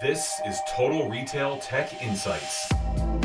[0.00, 2.68] This is Total Retail Tech Insights.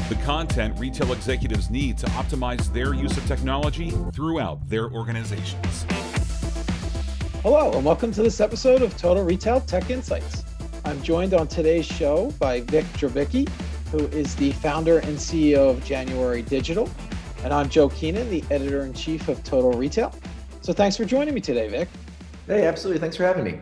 [0.09, 5.85] The content retail executives need to optimize their use of technology throughout their organizations.
[7.43, 10.45] Hello, and welcome to this episode of Total Retail Tech Insights.
[10.83, 13.47] I'm joined on today's show by Vic Drabicky,
[13.91, 16.89] who is the founder and CEO of January Digital.
[17.43, 20.11] And I'm Joe Keenan, the editor in chief of Total Retail.
[20.61, 21.87] So thanks for joining me today, Vic.
[22.47, 22.99] Hey, absolutely.
[22.99, 23.59] Thanks for having me.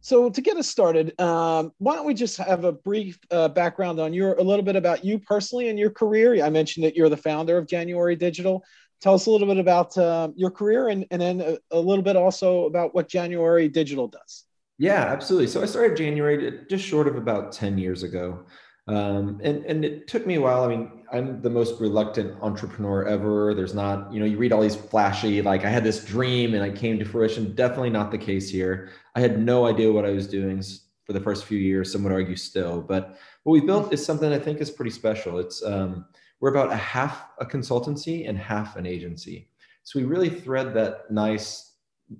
[0.00, 4.00] So to get us started, um, why don't we just have a brief uh, background
[4.00, 6.42] on your, a little bit about you personally and your career?
[6.44, 8.64] I mentioned that you're the founder of January Digital.
[9.00, 12.02] Tell us a little bit about uh, your career and, and then a, a, little
[12.02, 14.44] bit also about what January Digital does.
[14.78, 15.48] Yeah, absolutely.
[15.48, 18.44] So I started January just short of about 10 years ago.
[18.88, 20.64] Um, and, and it took me a while.
[20.64, 23.54] I mean, I'm the most reluctant entrepreneur ever.
[23.54, 26.62] There's not, you know, you read all these flashy, like I had this dream and
[26.62, 27.54] I came to fruition.
[27.54, 28.90] Definitely not the case here.
[29.14, 30.62] I had no idea what I was doing
[31.04, 31.92] for the first few years.
[31.92, 35.38] Some would argue still, but what we built is something I think is pretty special.
[35.38, 36.06] It's, um,
[36.40, 39.50] we're about a half a consultancy and half an agency.
[39.82, 41.68] So we really thread that nice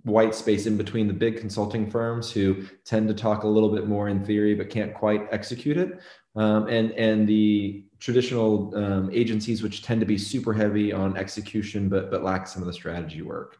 [0.02, 3.86] white space in between the big consulting firms who tend to talk a little bit
[3.86, 6.00] more in theory but can't quite execute it
[6.38, 11.88] um, and and the traditional um, agencies which tend to be super heavy on execution
[11.88, 13.58] but but lack some of the strategy work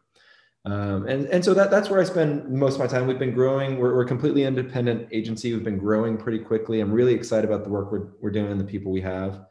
[0.65, 3.06] um, and and so that that's where I spend most of my time.
[3.06, 3.79] We've been growing.
[3.79, 5.53] We're, we're a completely independent agency.
[5.53, 6.81] We've been growing pretty quickly.
[6.81, 9.47] I'm really excited about the work we're, we're doing and the people we have.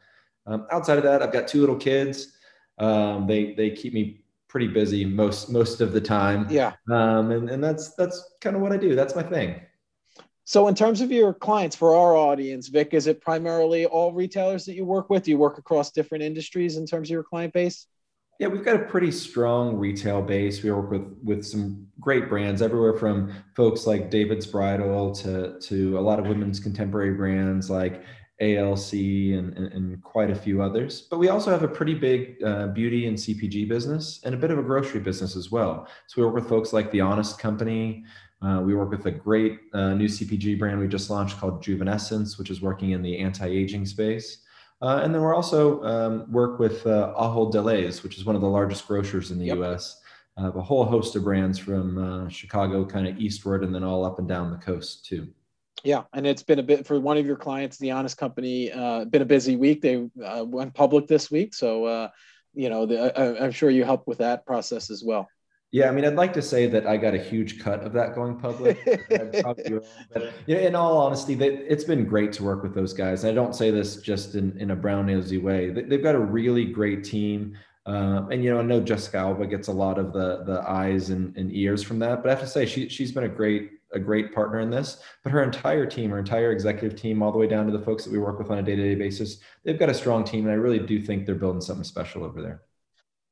[0.45, 2.33] Um, outside of that, I've got two little kids.
[2.78, 6.45] Um, they they keep me pretty busy most most of the time.
[6.50, 6.73] Yeah.
[6.92, 8.94] Um, and and that's that's kind of what I do.
[8.94, 9.61] That's my thing.
[10.48, 14.64] So, in terms of your clients for our audience, Vic, is it primarily all retailers
[14.64, 15.23] that you work with?
[15.23, 17.86] Do you work across different industries in terms of your client base?
[18.39, 20.64] Yeah, we've got a pretty strong retail base.
[20.64, 26.00] We work with with some great brands everywhere from folks like David's Bridal to to
[26.00, 28.04] a lot of women's contemporary brands like
[28.39, 31.02] ALC and, and, and, quite a few others.
[31.02, 34.52] But we also have a pretty big uh, beauty and CPG business and a bit
[34.52, 35.88] of a grocery business as well.
[36.05, 38.05] So we work with folks like The Honest Company.
[38.42, 42.37] Uh, we work with a great uh, new CPG brand we just launched called Juvenescence,
[42.37, 44.43] which is working in the anti-aging space.
[44.81, 48.42] Uh, and then we're also um, work with uh, Ahold Delhaize, which is one of
[48.42, 49.58] the largest grocers in the yep.
[49.58, 50.02] U.S.
[50.37, 54.20] Uh, a whole host of brands from Chicago, kind of eastward, and then all up
[54.20, 55.27] and down the coast too.
[55.83, 58.71] Yeah, and it's been a bit for one of your clients, the Honest Company.
[58.71, 59.81] Uh, been a busy week.
[59.81, 62.09] They uh, went public this week, so uh,
[62.53, 65.27] you know the, I, I'm sure you helped with that process as well.
[65.72, 68.16] Yeah, I mean, I'd like to say that I got a huge cut of that
[68.16, 68.80] going public.
[69.10, 73.26] but you know, in all honesty, they, it's been great to work with those guys.
[73.26, 75.70] I don't say this just in, in a brown nosy way.
[75.70, 77.58] They've got a really great team.
[77.86, 81.10] Uh, and you know, I know Jessica Alba gets a lot of the the eyes
[81.10, 83.72] and, and ears from that, but I have to say she she's been a great
[83.94, 87.38] a great partner in this, but her entire team, her entire executive team, all the
[87.38, 89.89] way down to the folks that we work with on a day-to-day basis, they've got
[89.89, 92.64] a strong team, and I really do think they're building something special over there.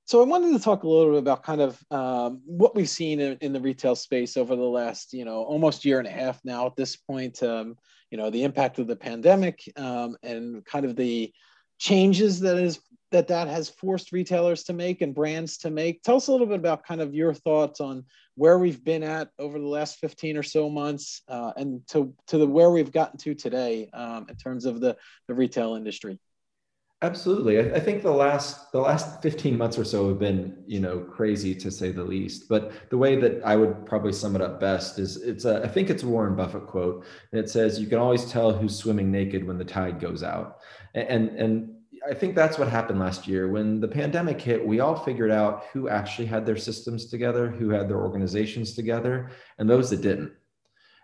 [0.07, 3.19] So I wanted to talk a little bit about kind of um, what we've seen
[3.19, 6.39] in, in, the retail space over the last, you know, almost year and a half
[6.45, 6.67] now.
[6.67, 7.75] At this point, um,
[8.11, 11.33] you know, the impact of the pandemic um, and kind of the
[11.79, 12.79] changes that is
[13.11, 16.03] that that has forced retailers to make and brands to make.
[16.03, 18.05] Tell us a little bit about kind of your thoughts on
[18.35, 22.37] where we've been at over the last 15 or so months uh, and to, to
[22.37, 26.19] the where we've gotten to today um, in terms of the, the retail industry.
[27.01, 27.59] Absolutely.
[27.59, 30.99] I, I, think the last the last 15 months or so have been, you know,
[30.99, 32.47] crazy to say the least.
[32.47, 35.67] But the way that I would probably sum it up best is it's a I
[35.67, 37.05] think it's a Warren Buffett quote.
[37.31, 40.59] And it says you can always tell who's swimming naked when the tide goes out.
[40.93, 41.75] And and
[42.09, 43.49] I think that's what happened last year.
[43.49, 47.69] When the pandemic hit, we all figured out who actually had their systems together, who
[47.69, 50.31] had their organizations together, and those that didn't.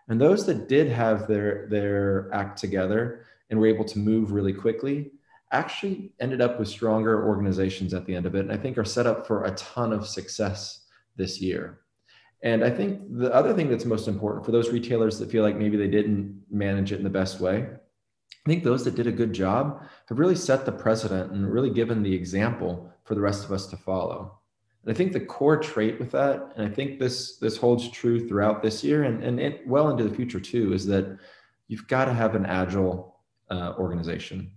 [0.08, 4.54] And those that did have their, their act together and were able to move really
[4.54, 5.12] quickly
[5.52, 8.42] actually ended up with stronger organizations at the end of it.
[8.42, 10.86] And I think are set up for a ton of success
[11.16, 11.82] this year.
[12.44, 15.56] And I think the other thing that's most important for those retailers that feel like
[15.56, 17.68] maybe they didn't manage it in the best way
[18.46, 21.70] I think those that did a good job have really set the precedent and really
[21.70, 24.40] given the example for the rest of us to follow.
[24.84, 28.28] And I think the core trait with that, and I think this this holds true
[28.28, 31.20] throughout this year and, and it, well into the future too, is that
[31.68, 33.20] you've got to have an agile
[33.52, 34.52] uh, organization,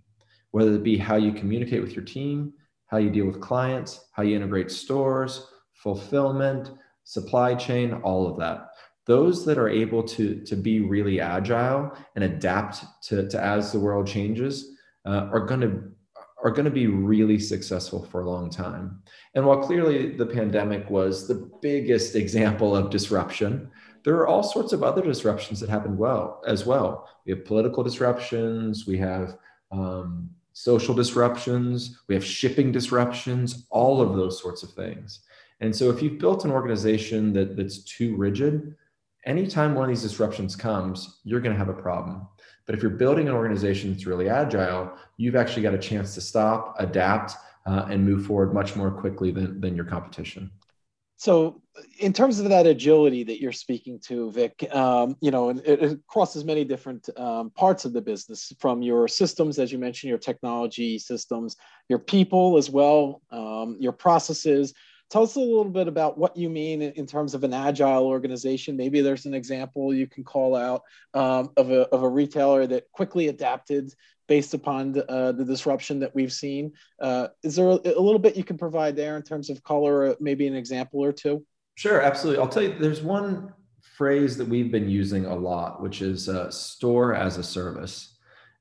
[0.55, 2.53] whether it be how you communicate with your team,
[2.87, 6.71] how you deal with clients, how you integrate stores, fulfillment,
[7.05, 8.69] supply chain, all of that
[9.07, 13.79] those that are able to to be really agile and adapt to, to as the
[13.79, 14.71] world changes
[15.07, 15.83] uh, are going to
[16.43, 19.03] are going to be really successful for a long time.
[19.35, 23.71] And while clearly the pandemic was the biggest example of disruption,
[24.05, 27.09] there are all sorts of other disruptions that happen well as well.
[27.25, 29.39] We have political disruptions, we have
[29.73, 35.21] um, social disruptions, we have shipping disruptions, all of those sorts of things.
[35.61, 38.77] And so if you've built an organization that, that's too rigid,
[39.27, 42.27] anytime one of these disruptions comes, you're going to have a problem.
[42.67, 46.21] But if you're building an organization that's really agile, you've actually got a chance to
[46.21, 47.35] stop, adapt,
[47.67, 50.51] uh, and move forward much more quickly than, than your competition.
[51.25, 51.63] So,
[52.01, 56.07] in terms of that agility that you're speaking to, Vic, um, you know, it, it,
[56.07, 60.19] crosses many different um, parts of the business from your systems, as you mentioned, your
[60.19, 61.57] technology systems,
[61.89, 64.75] your people as well, um, your processes.
[65.11, 68.77] Tell us a little bit about what you mean in terms of an agile organization.
[68.77, 72.91] Maybe there's an example you can call out um, of, a, of a retailer that
[72.91, 73.95] quickly adapted
[74.27, 76.73] based upon the, uh, the disruption that we've seen.
[77.01, 80.17] Uh, is there a, a, little bit you can provide there in terms of color,
[80.21, 81.45] maybe an example or two?
[81.75, 82.43] Sure, absolutely.
[82.43, 83.53] I'll tell you, there's one
[83.83, 88.14] phrase that we've been using a lot, which is uh, store as a service.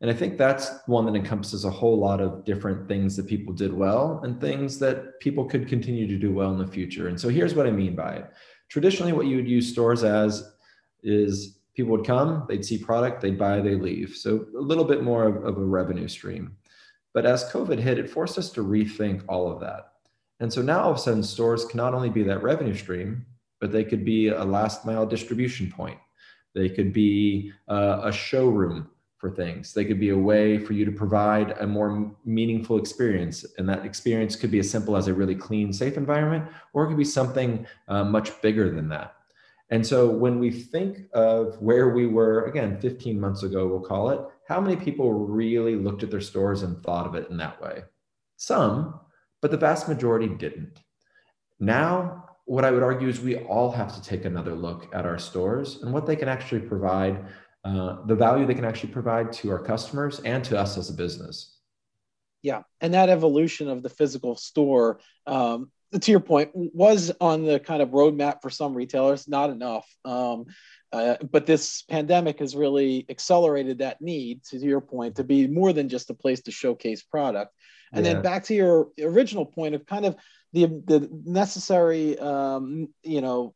[0.03, 3.53] And I think that's one that encompasses a whole lot of different things that people
[3.53, 7.07] did well and things that people could continue to do well in the future.
[7.07, 8.29] And so here's what I mean by it.
[8.67, 10.55] Traditionally, what you would use stores as
[11.03, 14.13] is people would come, they'd see product, they'd buy, they leave.
[14.13, 16.57] So a little bit more of, of, a revenue stream.
[17.13, 19.93] But as COVID hit, it forced us to rethink all of that.
[20.41, 23.25] And so now all of a sudden, stores can not only be that revenue stream,
[23.61, 25.97] but they could be a last mile distribution point.
[26.53, 28.89] They could be uh, a showroom
[29.23, 29.73] for things.
[29.73, 33.45] They could be a way for you to provide a more meaningful experience.
[33.57, 36.89] And that experience could be as simple as a really clean, safe environment, or it
[36.89, 39.15] could be something uh, much bigger than that.
[39.69, 44.09] And so when we think of where we were, again, 15 months ago, we'll call
[44.09, 47.61] it, how many people really looked at their stores and thought of it in that
[47.61, 47.83] way?
[48.35, 48.99] Some,
[49.41, 50.81] but the vast majority didn't.
[51.61, 55.17] Now, what I would argue is we all have to take another look at our
[55.17, 57.23] stores and what they can actually provide,
[57.63, 60.93] uh, the value they can actually provide to our customers and to us as a
[60.93, 61.57] business.
[62.41, 65.71] Yeah, and that evolution of the physical store um,
[66.01, 69.87] to your point, was on the kind of roadmap for some retailers, not enough.
[70.03, 70.45] Um,
[70.91, 75.73] uh, but this pandemic has really accelerated that need, to your point, to be more
[75.73, 77.53] than just a place to showcase product.
[77.91, 78.13] And yeah.
[78.13, 80.15] then back to your original point of kind of
[80.51, 83.53] the, the necessary, um, you know,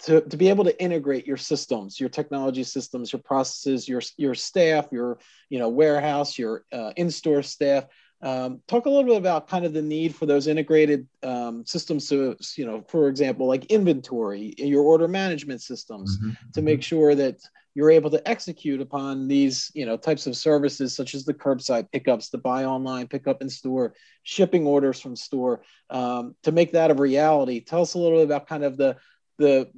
[0.00, 4.34] to, to be able to integrate your systems, your technology systems, your processes, your, your
[4.34, 7.84] staff, your, you know, warehouse, your uh, in-store staff,
[8.22, 12.08] um, talk a little bit about kind of the need for those integrated um, systems
[12.08, 16.30] to, you know, for example, like inventory, your order management systems mm-hmm.
[16.54, 16.82] to make mm-hmm.
[16.82, 17.40] sure that
[17.74, 21.90] you're able to execute upon these, you know, types of services such as the curbside
[21.90, 26.72] pickups, the buy online, pick up in store, shipping orders from store, um, to make
[26.72, 27.60] that a reality.
[27.60, 28.96] Tell us a little bit about kind of the
[29.38, 29.68] the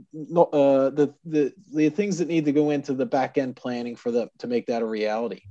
[0.53, 4.11] uh, the, the the things that need to go into the back end planning for
[4.11, 5.43] the to make that a reality.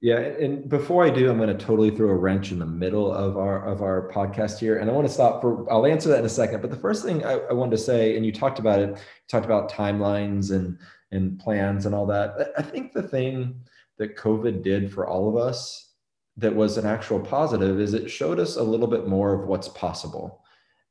[0.00, 3.12] Yeah, and before I do, I'm going to totally throw a wrench in the middle
[3.12, 5.70] of our of our podcast here, and I want to stop for.
[5.72, 8.16] I'll answer that in a second, but the first thing I, I wanted to say,
[8.16, 10.76] and you talked about it, talked about timelines and
[11.12, 12.52] and plans and all that.
[12.58, 13.60] I think the thing
[13.98, 15.92] that COVID did for all of us
[16.36, 19.68] that was an actual positive is it showed us a little bit more of what's
[19.68, 20.41] possible.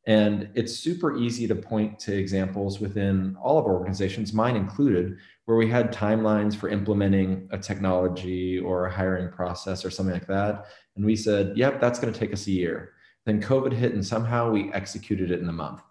[0.08, 5.18] And it's super easy to point to examples within all of our organizations, mine included,
[5.46, 10.28] where we had timelines for implementing a technology or a hiring process or something like
[10.28, 10.66] that.
[10.96, 12.94] And we said, yep, that's going to take us a year.
[13.26, 15.82] Then COVID hit and somehow we executed it in a month.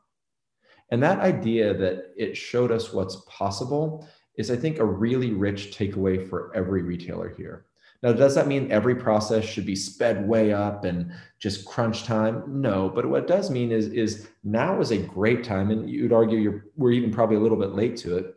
[0.91, 5.77] And that idea that it showed us what's possible is, I think, a really rich
[5.77, 7.67] takeaway for every retailer here.
[8.03, 12.43] Now, does that mean every process should be sped way up and just crunch time?
[12.47, 16.13] No, but what it does mean is, is now is a great time, and you'd
[16.13, 18.35] argue you're we're even probably a little bit late to it,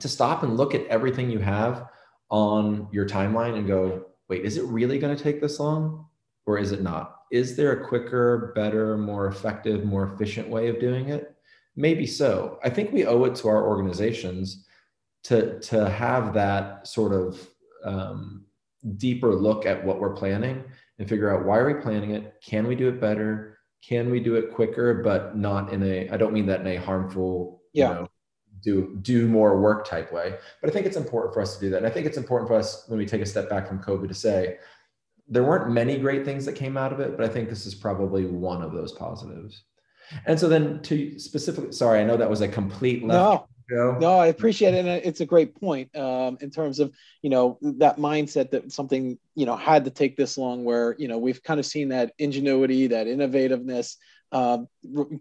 [0.00, 1.88] to stop and look at everything you have
[2.30, 6.06] on your timeline and go, wait, is it really going to take this long
[6.46, 7.22] or is it not?
[7.30, 11.34] Is there a quicker, better, more effective, more efficient way of doing it?
[11.76, 12.58] Maybe so.
[12.64, 14.66] I think we owe it to our organizations
[15.24, 17.48] to, to have that sort of
[17.84, 18.44] um,
[18.96, 20.64] deeper look at what we're planning
[20.98, 22.34] and figure out why are we planning it?
[22.44, 23.58] Can we do it better?
[23.82, 26.76] Can we do it quicker, but not in a, I don't mean that in a
[26.76, 27.88] harmful, yeah.
[27.88, 28.08] you know,
[28.62, 30.34] do do more work type way.
[30.60, 31.78] But I think it's important for us to do that.
[31.78, 34.08] And I think it's important for us when we take a step back from COVID
[34.08, 34.56] to say
[35.28, 37.74] there weren't many great things that came out of it, but I think this is
[37.74, 39.64] probably one of those positives.
[40.24, 43.18] And so then to specifically, sorry, I know that was a complete left.
[43.18, 43.48] No,
[43.98, 46.92] no, I appreciate it, and it's a great point um, in terms of
[47.22, 50.64] you know that mindset that something you know had to take this long.
[50.64, 53.96] Where you know we've kind of seen that ingenuity, that innovativeness
[54.32, 54.68] um,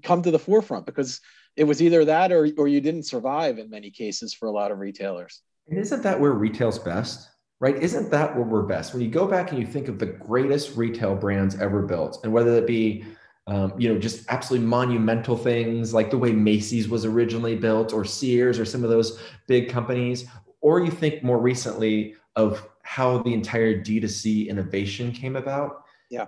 [0.04, 1.22] come to the forefront because
[1.56, 4.72] it was either that or or you didn't survive in many cases for a lot
[4.72, 5.42] of retailers.
[5.68, 7.30] And isn't that where retail's best?
[7.60, 7.82] Right?
[7.82, 8.94] Isn't that where we're best?
[8.94, 12.34] When you go back and you think of the greatest retail brands ever built, and
[12.34, 13.06] whether it be
[13.48, 18.04] um, you know, just absolutely monumental things like the way Macy's was originally built, or
[18.04, 20.26] Sears, or some of those big companies,
[20.62, 25.84] or you think more recently of how the entire D2C innovation came about.
[26.10, 26.28] Yeah.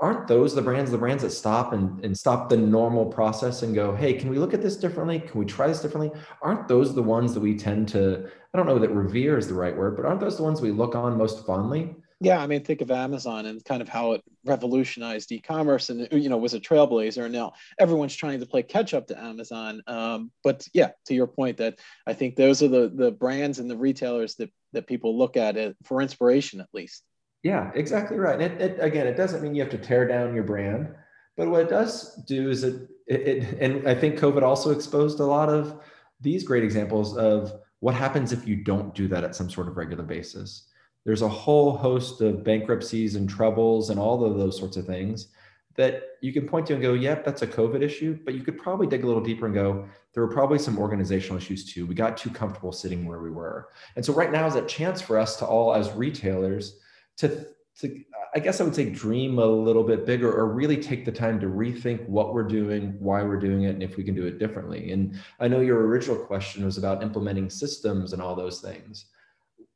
[0.00, 3.74] Aren't those the brands, the brands that stop and, and stop the normal process and
[3.74, 5.20] go, hey, can we look at this differently?
[5.20, 6.10] Can we try this differently?
[6.42, 9.54] Aren't those the ones that we tend to, I don't know that revere is the
[9.54, 11.94] right word, but aren't those the ones we look on most fondly?
[12.24, 16.28] Yeah, I mean, think of Amazon and kind of how it revolutionized e-commerce, and you
[16.28, 17.24] know was a trailblazer.
[17.24, 19.82] And now everyone's trying to play catch up to Amazon.
[19.86, 23.70] Um, but yeah, to your point, that I think those are the the brands and
[23.70, 27.04] the retailers that that people look at it for inspiration, at least.
[27.42, 28.40] Yeah, exactly right.
[28.40, 30.94] And it, it, again, it doesn't mean you have to tear down your brand,
[31.36, 35.20] but what it does do is it, it, it and I think COVID also exposed
[35.20, 35.82] a lot of
[36.20, 39.76] these great examples of what happens if you don't do that at some sort of
[39.76, 40.68] regular basis
[41.04, 45.28] there's a whole host of bankruptcies and troubles and all of those sorts of things
[45.76, 48.18] that you can point to and go, yep, that's a COVID issue.
[48.24, 51.36] But you could probably dig a little deeper and go, there were probably some organizational
[51.36, 51.84] issues too.
[51.84, 53.68] We got too comfortable sitting where we were.
[53.96, 56.78] And so right now is a chance for us to all as retailers
[57.16, 57.46] to,
[57.80, 58.04] to
[58.36, 61.38] I guess I would say dream a little bit bigger or really take the time
[61.40, 64.38] to rethink what we're doing, why we're doing it, and if we can do it
[64.38, 64.90] differently.
[64.92, 69.06] And I know your original question was about implementing systems and all those things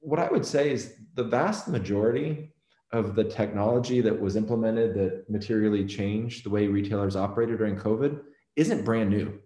[0.01, 2.53] what I would say is the vast majority
[2.93, 8.21] of the technology that was implemented that materially changed the way retailers operated during COVID
[8.57, 9.39] isn't brand new.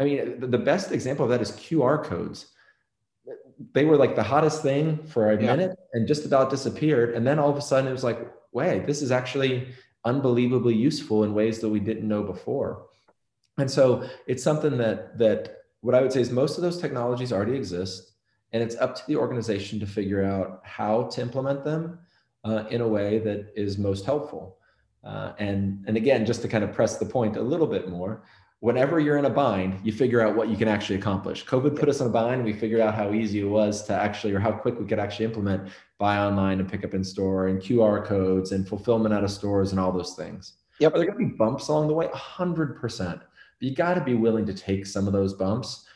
[0.00, 2.46] I mean, the best example of that is QR codes.
[3.72, 5.54] They were like the hottest thing for a yeah.
[5.54, 7.14] minute and just about disappeared.
[7.14, 9.68] And then all of a sudden it was like, wait, this is actually
[10.04, 12.86] unbelievably useful in ways that we didn't know before.
[13.58, 17.32] And so it's something that that what I would say is most of those technologies
[17.32, 18.15] already exist
[18.52, 21.98] and it's up to the organization to figure out how to implement them
[22.44, 24.58] uh, in a way that is most helpful.
[25.04, 28.22] Uh, and, and again, just to kind of press the point a little bit more,
[28.60, 31.44] whenever you're in a bind, you figure out what you can actually accomplish.
[31.44, 32.44] COVID put us in a bind.
[32.44, 35.26] We figured out how easy it was to actually, or how quick we could actually
[35.26, 39.30] implement buy online and pick up in store and QR codes and fulfillment out of
[39.30, 40.54] stores and all those things.
[40.80, 40.94] Yep.
[40.94, 42.06] Are there going to be bumps along the way?
[42.06, 42.98] 100%.
[42.98, 43.22] But
[43.60, 45.86] you got to be willing to take some of those bumps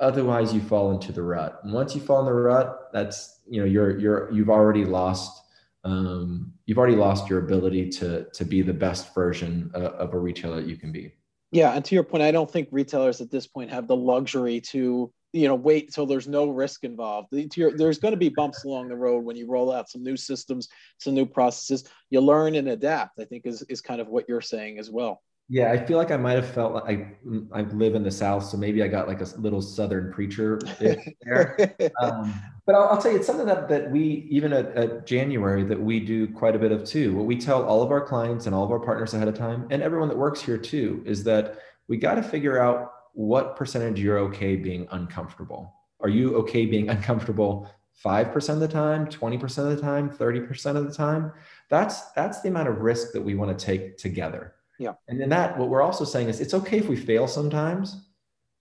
[0.00, 1.60] otherwise you fall into the rut.
[1.64, 5.42] And once you fall in the rut that's you know you're you're you've already lost
[5.84, 10.18] um, you've already lost your ability to to be the best version of, of a
[10.18, 11.12] retailer you can be.
[11.50, 14.60] Yeah and to your point i don't think retailers at this point have the luxury
[14.72, 17.28] to you know wait until there's no risk involved.
[17.30, 20.68] There's going to be bumps along the road when you roll out some new systems
[20.98, 21.88] some new processes.
[22.10, 25.22] You learn and adapt i think is, is kind of what you're saying as well
[25.50, 27.06] yeah, I feel like I might have felt like I
[27.52, 31.56] I live in the South, so maybe I got like a little Southern preacher there.
[32.02, 32.34] um,
[32.66, 35.80] but I'll, I'll, tell you, it's something that that we even at, at, January that
[35.80, 37.14] we do quite a bit of too.
[37.14, 39.66] What we tell all of our clients and all of our partners ahead of time,
[39.70, 43.98] and everyone that works here too, is that we got to figure out what percentage
[43.98, 45.72] you're okay being uncomfortable.
[46.00, 50.10] Are you okay being uncomfortable five percent of the time, twenty percent of the time,
[50.10, 51.32] thirty percent of the time?
[51.70, 54.94] That's that's the amount of risk that we want to take together yeah.
[55.08, 58.00] And in that, what we're also saying is it's okay if we fail sometimes,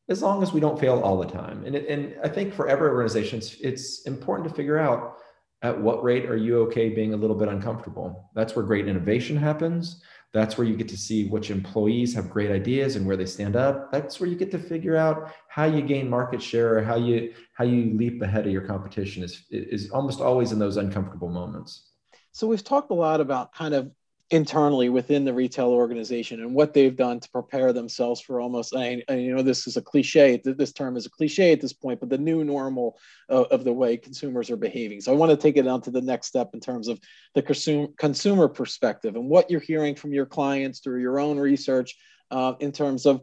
[0.09, 1.63] as long as we don't fail all the time.
[1.65, 5.17] And, it, and I think for every organization, it's, it's important to figure out
[5.61, 8.29] at what rate are you okay being a little bit uncomfortable.
[8.35, 10.01] That's where great innovation happens.
[10.33, 13.55] That's where you get to see which employees have great ideas and where they stand
[13.55, 13.91] up.
[13.91, 17.33] That's where you get to figure out how you gain market share or how you
[17.53, 21.91] how you leap ahead of your competition is is almost always in those uncomfortable moments.
[22.33, 23.89] So we've talked a lot about kind of
[24.29, 29.01] internally within the retail organization and what they've done to prepare themselves for almost I,
[29.09, 32.09] you know this is a cliche this term is a cliche at this point but
[32.09, 34.99] the new normal of, of the way consumers are behaving.
[34.99, 36.99] So i want to take it on to the next step in terms of
[37.35, 41.95] the consumer consumer perspective and what you're hearing from your clients through your own research
[42.29, 43.21] uh, in terms of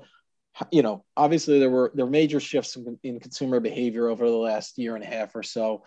[0.70, 4.36] you know obviously there were there were major shifts in, in consumer behavior over the
[4.36, 5.82] last year and a half or so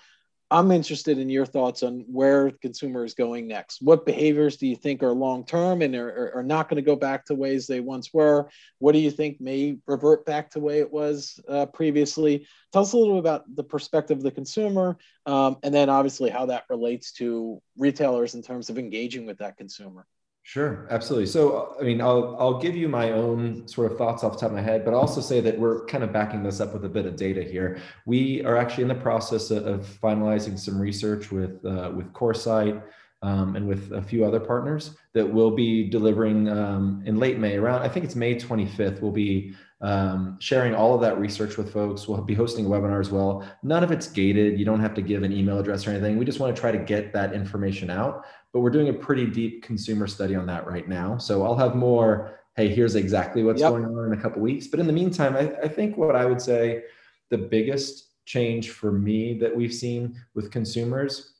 [0.49, 3.81] I'm interested in your thoughts on where consumer is going next.
[3.81, 6.95] What behaviors do you think are long term and are, are not going to go
[6.95, 8.49] back to ways they once were?
[8.79, 12.47] What do you think may revert back to the way it was uh, previously?
[12.71, 16.29] Tell us a little bit about the perspective of the consumer, um, and then obviously
[16.29, 20.05] how that relates to retailers in terms of engaging with that consumer.
[20.47, 21.25] Sure, absolutely.
[21.25, 24.51] So, I mean, I'll I'll give you my own sort of thoughts off the top
[24.51, 26.85] of my head, but I'll also say that we're kind of backing this up with
[26.85, 27.81] a bit of data here.
[28.05, 32.81] We are actually in the process of finalizing some research with uh, with Coresight
[33.23, 37.57] um, and with a few other partners that will be delivering um, in late May.
[37.57, 39.01] Around I think it's May 25th.
[39.01, 42.07] We'll be um, sharing all of that research with folks.
[42.07, 43.47] We'll be hosting a webinar as well.
[43.63, 44.57] None of it's gated.
[44.59, 46.17] You don't have to give an email address or anything.
[46.17, 48.25] We just want to try to get that information out.
[48.53, 51.17] But we're doing a pretty deep consumer study on that right now.
[51.17, 52.39] So I'll have more.
[52.55, 53.71] Hey, here's exactly what's yep.
[53.71, 54.65] going on in a couple weeks.
[54.65, 56.83] But in the meantime, I, I think what I would say
[57.29, 61.35] the biggest change for me that we've seen with consumers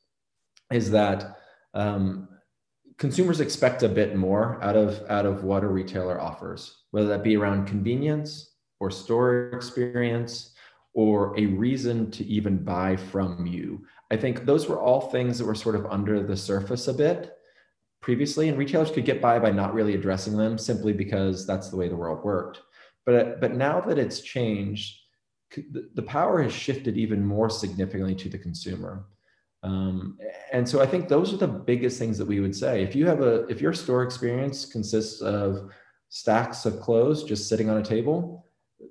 [0.72, 1.38] is that
[1.74, 2.28] um,
[2.98, 7.22] consumers expect a bit more out of out of what a retailer offers, whether that
[7.22, 10.54] be around convenience or store experience
[10.94, 13.84] or a reason to even buy from you.
[14.10, 17.36] I think those were all things that were sort of under the surface a bit
[18.00, 21.76] previously, and retailers could get by by not really addressing them simply because that's the
[21.76, 22.60] way the world worked.
[23.06, 24.98] But but now that it's changed,
[25.94, 29.06] the power has shifted even more significantly to the consumer.
[29.62, 30.18] Um,
[30.52, 32.82] and so I think those are the biggest things that we would say.
[32.82, 35.70] If you have a, if your store experience consists of
[36.08, 38.46] stacks of clothes just sitting on a table,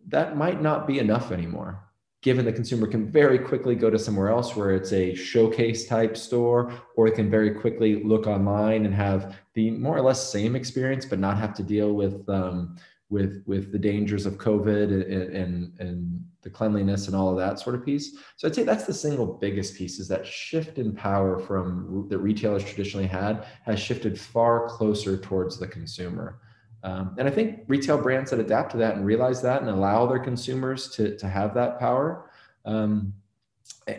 [0.07, 1.83] that might not be enough anymore.
[2.21, 6.17] Given the consumer can very quickly go to somewhere else where it's a showcase type
[6.17, 10.55] store, or it can very quickly look online and have the more or less same
[10.55, 12.75] experience, but not have to deal with um,
[13.09, 17.59] with with the dangers of COVID and, and, and the cleanliness and all of that
[17.59, 18.17] sort of piece.
[18.35, 22.19] So I'd say that's the single biggest piece is that shift in power from that
[22.19, 26.39] retailers traditionally had has shifted far closer towards the consumer.
[26.83, 30.05] Um, and I think retail brands that adapt to that and realize that and allow
[30.05, 32.29] their consumers to, to have that power
[32.65, 33.13] um,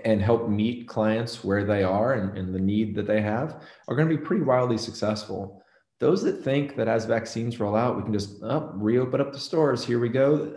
[0.05, 3.97] and help meet clients where they are and, and the need that they have are
[3.97, 5.63] going to be pretty wildly successful
[6.01, 9.39] those that think that as vaccines roll out, we can just oh, reopen up the
[9.39, 9.85] stores.
[9.85, 10.55] Here we go.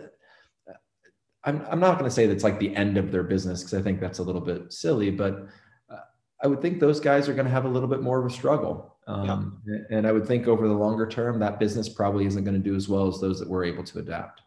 [1.44, 3.82] I'm, I'm not going to say that's like the end of their business because I
[3.82, 5.48] think that's a little bit silly, but
[5.90, 5.96] uh,
[6.42, 8.34] I would think those guys are going to have a little bit more of a
[8.34, 8.96] struggle.
[9.08, 9.78] Um, yeah.
[9.90, 12.76] And I would think over the longer term, that business probably isn't going to do
[12.76, 14.41] as well as those that were able to adapt.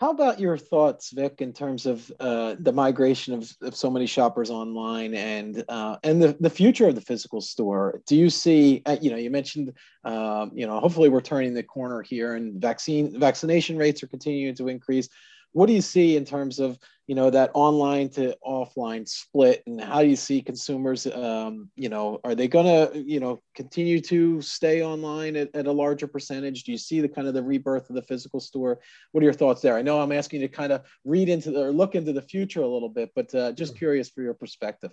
[0.00, 4.06] How about your thoughts, Vic, in terms of uh, the migration of, of so many
[4.06, 8.00] shoppers online and uh, and the, the future of the physical store?
[8.06, 11.62] Do you see, uh, you know, you mentioned, um, you know, hopefully we're turning the
[11.62, 15.10] corner here and vaccine vaccination rates are continuing to increase
[15.52, 19.80] what do you see in terms of you know that online to offline split and
[19.80, 24.00] how do you see consumers um, you know are they going to you know continue
[24.00, 27.42] to stay online at, at, a larger percentage do you see the kind of the
[27.42, 28.78] rebirth of the physical store
[29.12, 31.50] what are your thoughts there i know i'm asking you to kind of read into
[31.50, 34.34] the, or look into the future a little bit but uh, just curious for your
[34.34, 34.92] perspective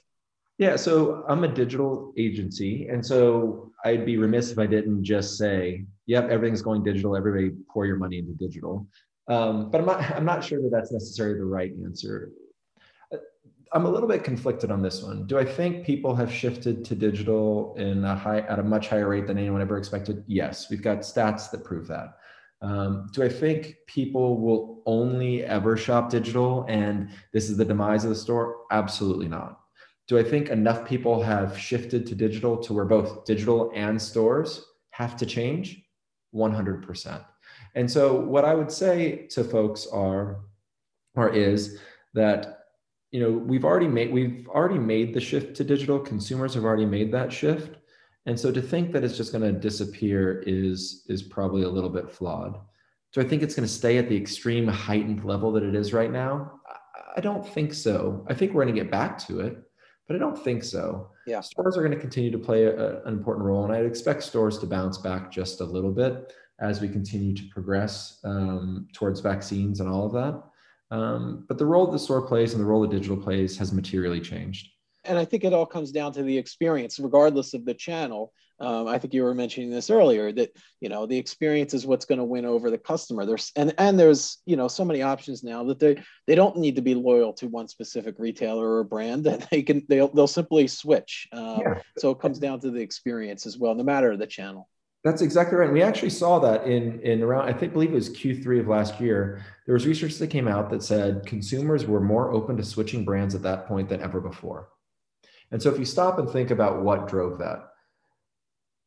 [0.59, 2.87] yeah, so I'm a digital agency.
[2.87, 7.15] And so I'd be remiss if I didn't just say, yep, everything's going digital.
[7.15, 8.87] Everybody pour your money into digital.
[9.27, 12.31] Um, but I'm not, I'm not sure that that's necessarily the right answer.
[13.73, 15.27] I'm a little bit conflicted on this one.
[15.27, 19.09] Do I think people have shifted to digital in a high, at a much higher
[19.09, 20.23] rate than anyone ever expected?
[20.25, 22.17] Yes, we've got stats that prove that.
[22.61, 28.03] Um, do I think people will only ever shop digital and this is the demise
[28.03, 28.61] of the store?
[28.71, 29.59] Absolutely not.
[30.07, 34.65] Do I think enough people have shifted to digital to where both digital and stores
[34.91, 35.83] have to change?
[36.33, 37.25] 100%.
[37.77, 40.39] And so what I would say to folks are
[41.15, 41.77] or is
[42.15, 42.65] that
[43.11, 45.99] you know we've already made we've already made the shift to digital.
[45.99, 47.77] Consumers have already made that shift.
[48.25, 51.91] And so to think that it's just going to disappear is is probably a little
[51.91, 52.59] bit flawed.
[53.13, 55.93] So i think it's going to stay at the extreme heightened level that it is
[55.93, 56.59] right now?
[57.15, 58.25] I don't think so.
[58.27, 59.63] I think we're going to get back to it
[60.07, 61.09] but i don't think so.
[61.27, 61.41] Yeah.
[61.41, 64.57] Stores are going to continue to play a, an important role and i'd expect stores
[64.59, 69.79] to bounce back just a little bit as we continue to progress um, towards vaccines
[69.79, 70.43] and all of that.
[70.95, 73.73] Um, but the role that the store plays and the role that digital plays has
[73.73, 74.69] materially changed.
[75.03, 78.33] And I think it all comes down to the experience, regardless of the channel.
[78.59, 80.49] Um, I think you were mentioning this earlier that
[80.81, 83.23] you know the experience is what's going to win over the customer.
[83.25, 86.75] There's and and there's you know so many options now that they they don't need
[86.75, 90.67] to be loyal to one specific retailer or brand that they can they'll they'll simply
[90.67, 91.27] switch.
[91.31, 91.81] Um, yeah.
[91.99, 94.67] So it comes down to the experience as well, no matter the channel.
[95.03, 95.65] That's exactly right.
[95.65, 98.67] And we actually saw that in in around I think believe it was Q3 of
[98.67, 99.45] last year.
[99.65, 103.36] There was research that came out that said consumers were more open to switching brands
[103.36, 104.69] at that point than ever before.
[105.51, 107.69] And so if you stop and think about what drove that,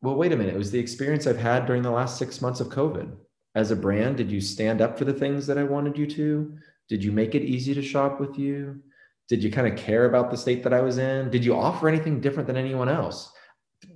[0.02, 0.54] well, wait a minute.
[0.54, 3.12] It was the experience I've had during the last six months of COVID.
[3.54, 6.56] As a brand, did you stand up for the things that I wanted you to?
[6.88, 8.80] Did you make it easy to shop with you?
[9.28, 11.30] Did you kind of care about the state that I was in?
[11.30, 13.32] Did you offer anything different than anyone else?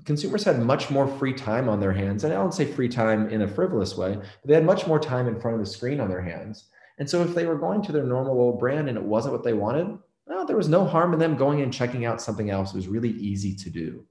[0.05, 2.25] Consumers had much more free time on their hands.
[2.25, 4.99] And I don't say free time in a frivolous way, but they had much more
[4.99, 6.66] time in front of the screen on their hands.
[6.99, 9.44] And so if they were going to their normal old brand and it wasn't what
[9.44, 12.73] they wanted, well, there was no harm in them going and checking out something else.
[12.73, 14.05] It was really easy to do.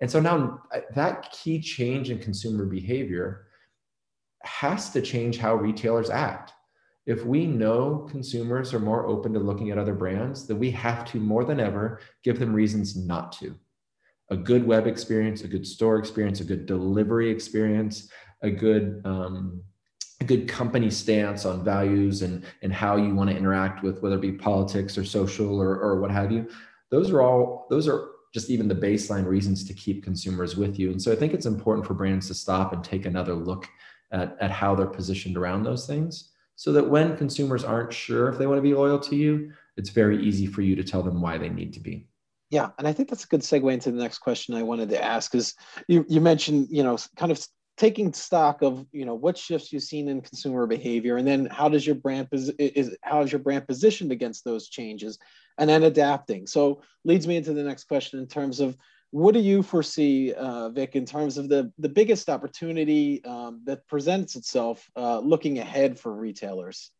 [0.00, 3.46] And so now uh, that key change in consumer behavior
[4.42, 6.52] has to change how retailers act.
[7.06, 11.04] if we know consumers are more open to looking at other brands, then we have
[11.04, 13.54] to more than ever give them reasons not to.
[14.32, 18.08] A good web experience, a good store experience, a good delivery experience,
[18.40, 19.62] a good um,
[20.22, 24.16] a good company stance on values and and how you want to interact with whether
[24.16, 26.48] it be politics or social or, or what have you.
[26.90, 30.90] Those are all those are just even the baseline reasons to keep consumers with you.
[30.90, 33.68] And so I think it's important for brands to stop and take another look
[34.12, 38.38] at, at how they're positioned around those things so that when consumers aren't sure if
[38.38, 41.20] they want to be loyal to you, it's very easy for you to tell them
[41.20, 42.06] why they need to be.
[42.52, 45.02] Yeah, and I think that's a good segue into the next question I wanted to
[45.02, 45.54] ask is
[45.88, 47.42] you you mentioned, you know, kind of
[47.78, 51.70] taking stock of, you know, what shifts you've seen in consumer behavior and then how
[51.70, 55.18] does your brand is how is your brand positioned against those changes
[55.56, 56.46] and then adapting.
[56.46, 58.76] So leads me into the next question in terms of
[59.12, 63.88] what do you foresee, uh, Vic, in terms of the, the biggest opportunity um, that
[63.88, 66.90] presents itself uh, looking ahead for retailers?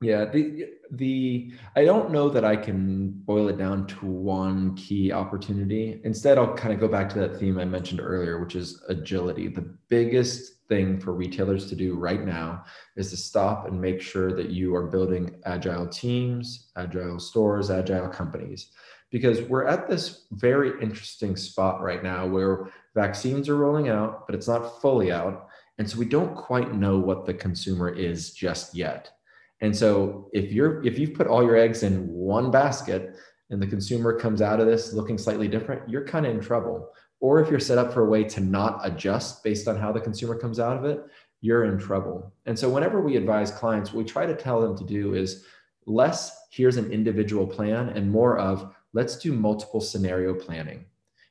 [0.00, 5.10] Yeah, the the I don't know that I can boil it down to one key
[5.10, 6.00] opportunity.
[6.04, 9.48] Instead, I'll kind of go back to that theme I mentioned earlier, which is agility.
[9.48, 12.64] The biggest thing for retailers to do right now
[12.96, 18.08] is to stop and make sure that you are building agile teams, agile stores, agile
[18.08, 18.70] companies
[19.10, 24.34] because we're at this very interesting spot right now where vaccines are rolling out, but
[24.34, 25.48] it's not fully out.
[25.78, 29.10] And so we don't quite know what the consumer is just yet.
[29.60, 33.16] And so if you're if you've put all your eggs in one basket
[33.50, 36.90] and the consumer comes out of this looking slightly different, you're kind of in trouble.
[37.20, 40.00] Or if you're set up for a way to not adjust based on how the
[40.00, 41.04] consumer comes out of it,
[41.40, 42.32] you're in trouble.
[42.46, 45.44] And so whenever we advise clients, what we try to tell them to do is
[45.86, 50.84] less here's an individual plan and more of let's do multiple scenario planning.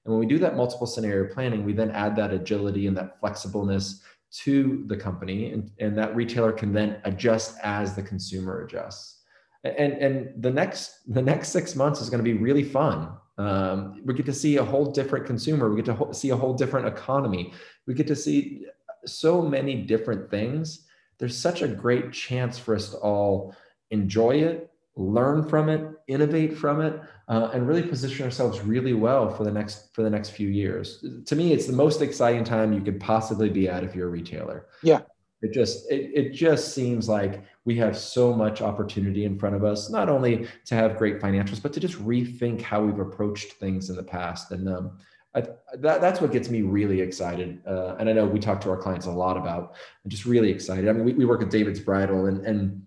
[0.03, 3.21] And when we do that multiple scenario planning, we then add that agility and that
[3.21, 9.21] flexibleness to the company, and, and that retailer can then adjust as the consumer adjusts.
[9.63, 13.09] And, and the next the next six months is going to be really fun.
[13.37, 15.69] Um, we get to see a whole different consumer.
[15.69, 17.53] We get to see a whole different economy.
[17.85, 18.65] We get to see
[19.05, 20.85] so many different things.
[21.17, 23.55] There's such a great chance for us to all
[23.91, 29.29] enjoy it, learn from it, innovate from it, uh, and really position ourselves really well
[29.29, 31.05] for the next for the next few years.
[31.25, 34.11] To me, it's the most exciting time you could possibly be at if you're a
[34.11, 34.67] retailer.
[34.81, 35.01] Yeah.
[35.43, 39.63] It just it, it just seems like we have so much opportunity in front of
[39.63, 43.91] us, not only to have great financials, but to just rethink how we've approached things
[43.91, 44.51] in the past.
[44.51, 44.97] And um,
[45.35, 45.41] I,
[45.75, 47.61] that, that's what gets me really excited.
[47.67, 49.75] Uh, and I know we talk to our clients a lot about.
[50.03, 50.89] I'm just really excited.
[50.89, 52.86] I mean, we, we work with David's Bridal, and and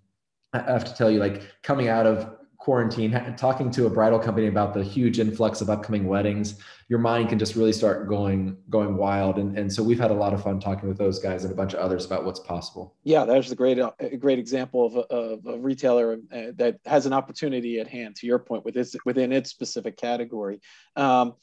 [0.53, 4.47] I have to tell you, like coming out of quarantine, talking to a bridal company
[4.47, 8.97] about the huge influx of upcoming weddings, your mind can just really start going going
[8.97, 9.39] wild.
[9.39, 11.57] And, and so we've had a lot of fun talking with those guys and a
[11.57, 12.97] bunch of others about what's possible.
[13.03, 17.07] Yeah, that's a great a great example of a, of a retailer uh, that has
[17.07, 18.17] an opportunity at hand.
[18.17, 20.61] To your point, with its within its specific category.
[20.97, 21.35] Um,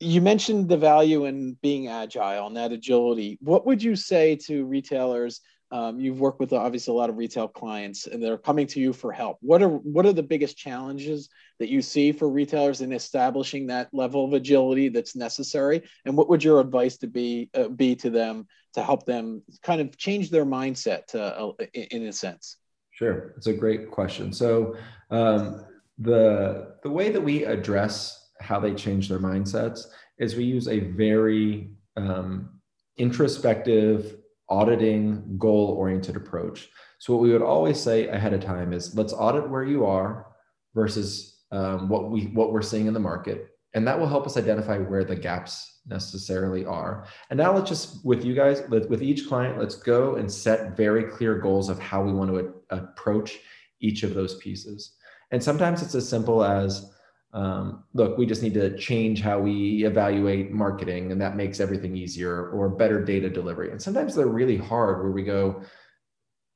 [0.00, 3.38] you mentioned the value in being agile and that agility.
[3.40, 5.40] What would you say to retailers?
[5.74, 8.92] Um, you've worked with obviously a lot of retail clients, and they're coming to you
[8.92, 9.38] for help.
[9.40, 13.88] What are what are the biggest challenges that you see for retailers in establishing that
[13.92, 15.82] level of agility that's necessary?
[16.04, 19.80] And what would your advice to be uh, be to them to help them kind
[19.80, 22.56] of change their mindset to, uh, in a sense?
[22.92, 24.32] Sure, it's a great question.
[24.32, 24.76] So
[25.10, 25.66] um,
[25.98, 29.86] the the way that we address how they change their mindsets
[30.18, 32.60] is we use a very um,
[32.96, 34.18] introspective
[34.54, 36.68] auditing goal oriented approach.
[36.98, 40.26] So, what we would always say ahead of time is let's audit where you are
[40.74, 43.48] versus um, what, we, what we're seeing in the market.
[43.74, 47.06] And that will help us identify where the gaps necessarily are.
[47.30, 51.04] And now let's just, with you guys, with each client, let's go and set very
[51.04, 53.38] clear goals of how we want to approach
[53.80, 54.94] each of those pieces.
[55.32, 56.93] And sometimes it's as simple as
[57.34, 61.96] um, look, we just need to change how we evaluate marketing, and that makes everything
[61.96, 63.72] easier, or better data delivery.
[63.72, 65.62] And sometimes they're really hard where we go,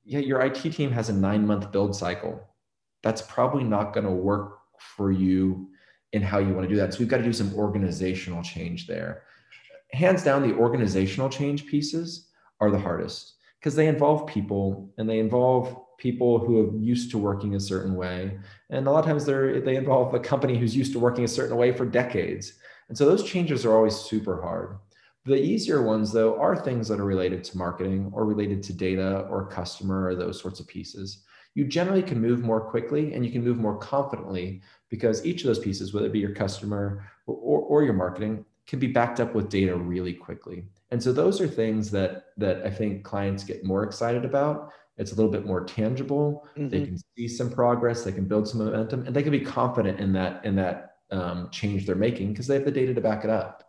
[0.05, 2.41] yeah, your IT team has a nine month build cycle.
[3.03, 5.69] That's probably not going to work for you
[6.13, 6.95] in how you want to do that.
[6.95, 9.25] So we've got to do some organizational change there.
[9.93, 12.29] Hands down, the organizational change pieces
[12.61, 17.19] are the hardest because they involve people and they involve people who are used to
[17.19, 18.39] working a certain way.
[18.71, 21.29] And a lot of times they're, they involve a company who's used to working a
[21.29, 22.55] certain way for decades.
[22.89, 24.79] And so those changes are always super hard.
[25.27, 29.27] The easier ones, though, are things that are related to marketing or related to data
[29.29, 31.25] or customer or those sorts of pieces.
[31.55, 35.49] You generally can move more quickly and you can move more confidently because each of
[35.49, 39.19] those pieces, whether it be your customer or, or, or your marketing, can be backed
[39.19, 40.65] up with data really quickly.
[40.91, 45.13] And so those are things that that I think clients get more excited about it's
[45.13, 46.47] a little bit more tangible.
[46.57, 46.69] Mm-hmm.
[46.69, 50.01] they can see some progress they can build some momentum and they can be confident
[50.01, 53.25] in that in that um, change they're making because they have the data to back
[53.25, 53.65] it up.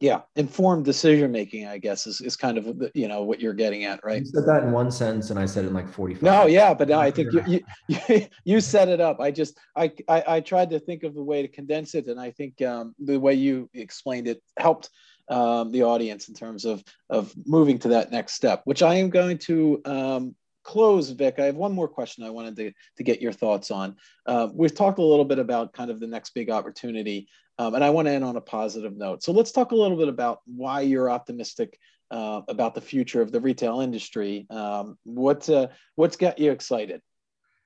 [0.00, 3.84] Yeah informed decision making i guess is, is kind of you know what you're getting
[3.84, 4.20] at right?
[4.20, 6.72] You said that in one sentence and i said it in like 45 no yeah
[6.72, 9.18] but no, i think you, you, you set it up.
[9.20, 12.20] I just I, I, I tried to think of a way to condense it and
[12.20, 14.88] i think um, the way you explained it helped
[15.30, 19.10] um, the audience in terms of of moving to that next step which i am
[19.10, 20.36] going to um,
[20.68, 23.96] close, Vic, I have one more question I wanted to, to get your thoughts on.
[24.26, 27.26] Uh, we've talked a little bit about kind of the next big opportunity,
[27.58, 29.22] um, and I want to end on a positive note.
[29.22, 31.78] So let's talk a little bit about why you're optimistic
[32.10, 34.46] uh, about the future of the retail industry.
[34.50, 37.00] Um, what's uh, what's got you excited?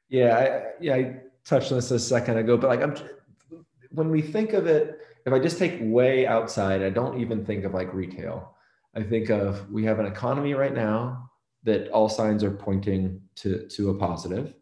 [0.08, 2.94] Yeah, I, yeah, I touched on this a second ago, but like I'm,
[3.90, 7.64] when we think of it, if I just take way outside, I don't even think
[7.64, 8.54] of like retail.
[8.94, 11.31] I think of we have an economy right now
[11.64, 14.54] that all signs are pointing to, to a positive.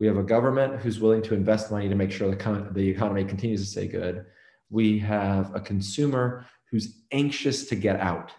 [0.00, 3.24] We have a government who's willing to invest money to make sure the, the economy
[3.24, 4.24] continues to stay good.
[4.70, 8.32] We have a consumer who's anxious to get out.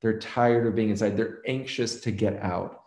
[0.00, 1.16] They're tired of being inside.
[1.16, 2.82] They're anxious to get out.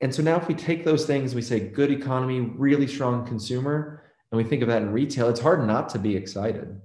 [0.00, 4.04] And so now, if we take those things, we say good economy, really strong consumer,
[4.30, 6.80] and we think of that in retail, it's hard not to be excited.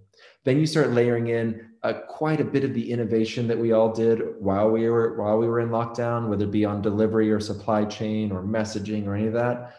[0.45, 3.91] Then you start layering in uh, quite a bit of the innovation that we all
[3.91, 7.39] did while we were while we were in lockdown, whether it be on delivery or
[7.39, 9.75] supply chain or messaging or any of that.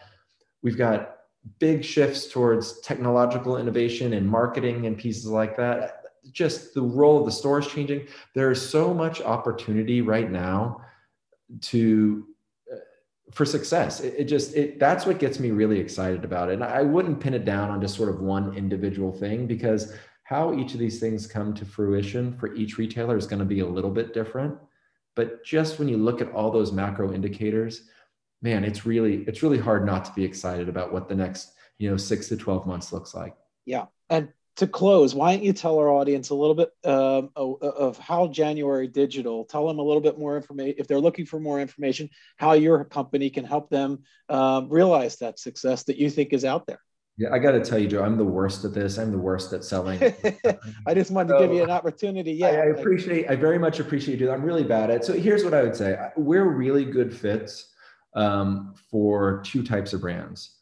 [0.61, 1.17] We've got
[1.59, 6.03] big shifts towards technological innovation and marketing and pieces like that.
[6.31, 8.07] Just the role of the store is changing.
[8.33, 10.81] There is so much opportunity right now
[11.61, 12.25] to
[12.71, 12.77] uh,
[13.31, 13.99] for success.
[13.99, 16.53] It, it, just it that's what gets me really excited about it.
[16.53, 19.91] And I wouldn't pin it down on just sort of one individual thing because
[20.25, 23.59] how each of these things come to fruition for each retailer is going to be
[23.59, 24.57] a little bit different.
[25.15, 27.83] But just when you look at all those macro indicators,
[28.41, 31.89] man, it's really it's really hard not to be excited about what the next you
[31.89, 33.35] know six to twelve months looks like.
[33.65, 37.97] Yeah, and to close, why don't you tell our audience a little bit um, of
[37.99, 39.45] how January Digital?
[39.45, 42.09] Tell them a little bit more information if they're looking for more information.
[42.37, 46.65] How your company can help them um, realize that success that you think is out
[46.65, 46.79] there.
[47.17, 48.97] Yeah, I got to tell you, Joe, I'm the worst at this.
[48.97, 50.01] I'm the worst at selling.
[50.85, 52.33] I just wanted so, to give you an opportunity.
[52.33, 53.29] Yeah, I, I appreciate.
[53.29, 54.29] I very much appreciate you.
[54.29, 54.97] I'm really bad at.
[54.97, 55.05] It.
[55.05, 57.73] So here's what I would say: we're really good fits
[58.15, 60.57] um, for two types of brands.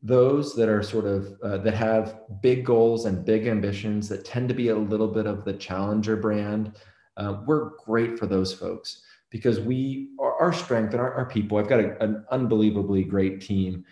[0.00, 4.48] Those that are sort of uh, that have big goals and big ambitions that tend
[4.48, 6.76] to be a little bit of the challenger brand.
[7.16, 11.58] Uh, we're great for those folks because we our, our strength and our, our people.
[11.58, 13.84] I've got a, an unbelievably great team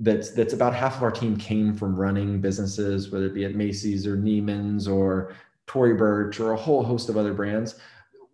[0.00, 3.54] that's that's about half of our team came from running businesses, whether it be at
[3.54, 5.34] Macy's or Neiman's or
[5.66, 7.76] Tory Burch or a whole host of other brands.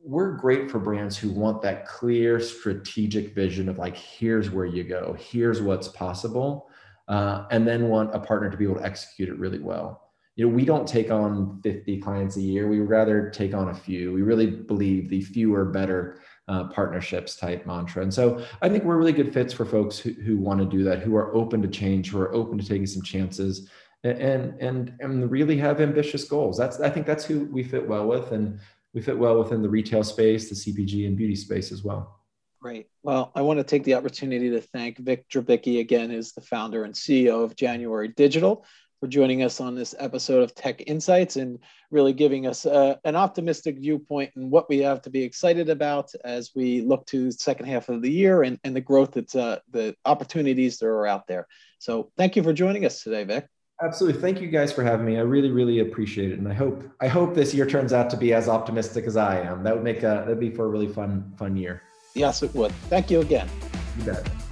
[0.02, 4.84] We're great for brands who want that clear strategic vision of like, here's where you
[4.84, 6.70] go, here's what's possible,
[7.08, 10.12] uh, and then want a partner to be able to execute it really well.
[10.36, 12.68] You know, we don't take on 50 clients a year.
[12.68, 14.12] We rather take on a few.
[14.12, 18.02] We really believe the fewer better uh, partnerships type mantra.
[18.02, 20.84] And so I think we're really good fits for folks who, who want to do
[20.84, 23.68] that, who are open to change, who are open to taking some chances
[24.04, 26.56] and, and, and really have ambitious goals.
[26.56, 28.32] That's, I think that's who we fit well with.
[28.32, 28.60] And
[28.94, 32.20] we fit well within the retail space, the CPG and beauty space as well.
[32.60, 32.88] Great.
[33.02, 36.84] Well, I want to take the opportunity to thank Vic Drabicky again, as the founder
[36.84, 38.64] and CEO of January Digital
[39.00, 41.58] for joining us on this episode of Tech Insights and
[41.90, 46.10] really giving us uh, an optimistic viewpoint and what we have to be excited about
[46.24, 49.34] as we look to the second half of the year and, and the growth that's
[49.34, 51.46] uh, the opportunities that are out there.
[51.78, 53.46] So thank you for joining us today, Vic.
[53.82, 54.20] Absolutely.
[54.20, 55.18] Thank you guys for having me.
[55.18, 56.38] I really, really appreciate it.
[56.38, 59.40] And I hope I hope this year turns out to be as optimistic as I
[59.40, 59.62] am.
[59.62, 61.82] That would make a that'd be for a really fun, fun year.
[62.14, 62.72] Yes, it would.
[62.88, 63.50] Thank you again.
[63.98, 64.45] You bet.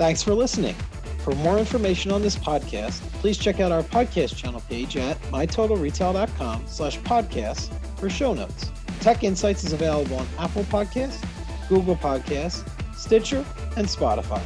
[0.00, 0.74] Thanks for listening.
[1.18, 6.64] For more information on this podcast, please check out our podcast channel page at mytotalretail.com
[6.66, 8.72] slash podcasts for show notes.
[9.00, 11.22] Tech Insights is available on Apple Podcasts,
[11.68, 13.44] Google Podcasts, Stitcher,
[13.76, 14.40] and Spotify.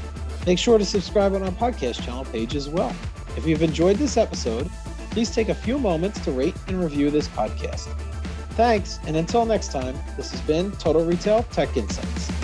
[0.45, 2.93] Make sure to subscribe on our podcast channel page as well.
[3.37, 4.69] If you've enjoyed this episode,
[5.13, 7.87] please take a few moments to rate and review this podcast.
[8.57, 12.44] Thanks, and until next time, this has been Total Retail Tech Insights.